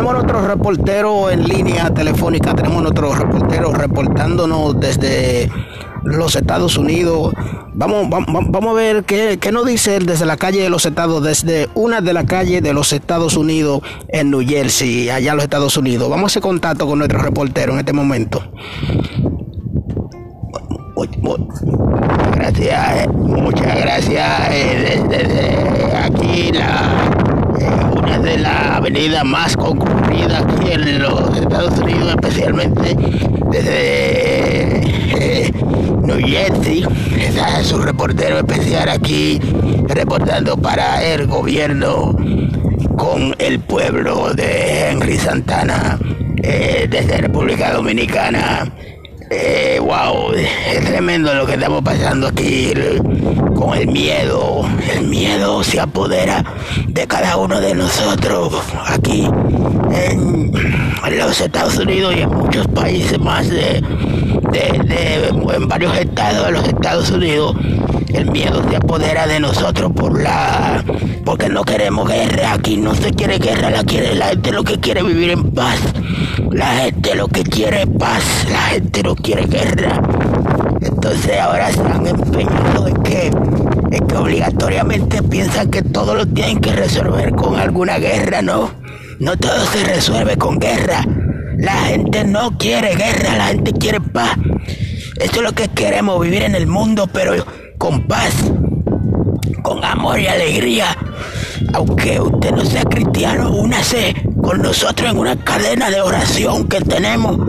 [0.00, 5.52] tenemos nuestro reportero en línea telefónica, tenemos nuestro reportero reportándonos desde
[6.04, 7.34] los Estados Unidos.
[7.74, 10.86] Vamos, vamos, vamos a ver qué, qué, nos dice él desde la calle de los
[10.86, 15.36] Estados, desde una de las calles de los Estados Unidos en New Jersey, allá en
[15.36, 16.08] los Estados Unidos.
[16.08, 18.42] Vamos a hacer contacto con nuestro reportero en este momento.
[20.96, 24.50] Muchas gracias, muchas gracias.
[24.50, 27.19] Eh, desde aquí la
[27.96, 32.96] una de las avenidas más concurridas aquí en los Estados Unidos, especialmente
[33.50, 34.80] desde
[35.18, 35.52] eh,
[36.02, 36.84] New Jersey.
[37.18, 39.40] Está su reportero especial aquí
[39.86, 42.16] reportando para el gobierno
[42.96, 45.98] con el pueblo de Henry Santana
[46.42, 48.70] eh, desde República Dominicana.
[49.32, 52.72] Eh, wow, es tremendo lo que estamos pasando aquí
[53.54, 54.68] con el miedo.
[54.92, 56.44] El miedo se apodera
[56.88, 58.52] de cada uno de nosotros
[58.88, 59.28] aquí
[59.92, 60.52] en,
[61.18, 63.82] los Estados Unidos y en muchos países más de,
[64.52, 67.56] de, en varios estados de los Estados Unidos.
[68.12, 70.82] El miedo se apodera de nosotros por la
[71.24, 72.54] porque no queremos guerra.
[72.54, 75.78] Aquí no se quiere guerra, la quiere la gente lo que quiere vivir en paz.
[76.50, 80.02] La gente lo que quiere paz, la gente no quiere guerra.
[80.80, 86.60] Entonces ahora se han empeñado en que, en que obligatoriamente piensan que todo lo tienen
[86.60, 88.79] que resolver con alguna guerra, ¿no?
[89.20, 91.04] No todo se resuelve con guerra.
[91.58, 94.34] La gente no quiere guerra, la gente quiere paz.
[95.20, 97.34] Eso es lo que queremos, vivir en el mundo, pero
[97.76, 98.32] con paz,
[99.62, 100.96] con amor y alegría.
[101.74, 107.46] Aunque usted no sea cristiano, únase con nosotros en una cadena de oración que tenemos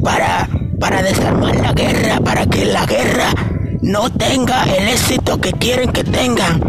[0.00, 3.34] para, para desarmar la guerra, para que la guerra
[3.82, 6.60] no tenga el éxito que quieren que tengan,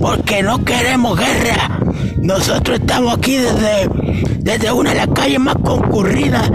[0.00, 1.75] porque no queremos guerra.
[2.20, 3.88] Nosotros estamos aquí desde,
[4.38, 6.50] desde una de las calles más concurridas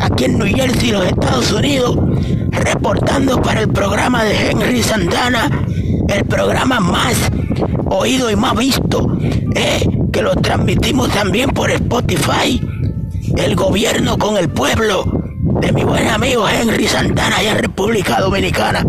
[0.00, 1.96] aquí en New Jersey, los Estados Unidos,
[2.50, 5.50] reportando para el programa de Henry Santana,
[6.08, 7.14] el programa más
[7.86, 9.16] oído y más visto,
[9.54, 12.60] eh, que lo transmitimos también por Spotify.
[13.36, 15.04] El gobierno con el pueblo
[15.60, 18.84] de mi buen amigo Henry Santana allá en República Dominicana.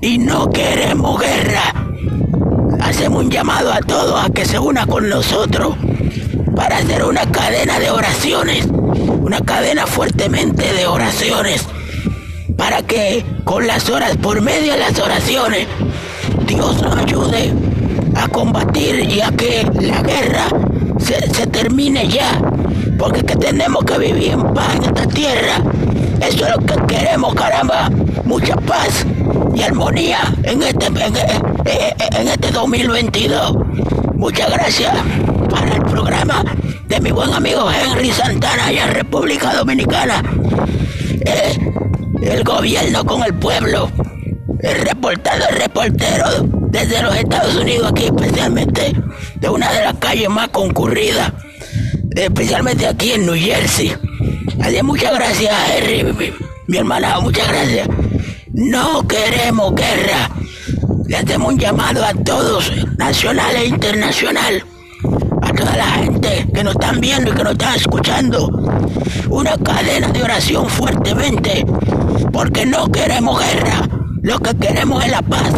[0.00, 1.74] Y no queremos guerra.
[2.88, 5.76] Hacemos un llamado a todos a que se una con nosotros
[6.56, 11.66] para hacer una cadena de oraciones, una cadena fuertemente de oraciones,
[12.56, 15.68] para que con las horas, por medio de las oraciones,
[16.46, 17.52] Dios nos ayude
[18.16, 20.48] a combatir y a que la guerra
[20.98, 22.40] se, termine ya.
[22.98, 25.62] Porque que tenemos que vivir en paz en esta tierra.
[26.20, 27.90] Eso es lo que queremos, caramba.
[28.24, 29.06] Mucha paz
[29.54, 33.56] y armonía en este, en, este 2022.
[34.14, 34.94] Muchas gracias
[35.50, 36.44] para el programa
[36.86, 40.22] de mi buen amigo Henry Santana allá en República Dominicana.
[41.20, 41.58] Eh,
[42.22, 43.90] el gobierno con el pueblo.
[44.60, 46.24] El reportado, el reportero
[46.70, 48.92] desde los Estados Unidos aquí, especialmente
[49.36, 51.32] de una de las calles más concurridas,
[52.14, 53.94] especialmente aquí en New Jersey.
[54.68, 56.30] Muchas gracias, Henry, mi,
[56.66, 57.88] mi hermana, muchas gracias.
[58.52, 60.30] No queremos guerra.
[61.06, 64.62] Le hacemos un llamado a todos, nacional e internacional,
[65.40, 68.48] a toda la gente que nos están viendo y que nos están escuchando.
[69.30, 71.64] Una cadena de oración fuertemente,
[72.30, 73.88] porque no queremos guerra.
[74.20, 75.50] Lo que queremos es la paz.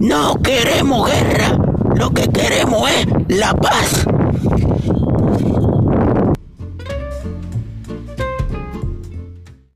[0.00, 1.58] No queremos guerra.
[1.94, 3.06] Lo que queremos es
[3.36, 4.06] la paz.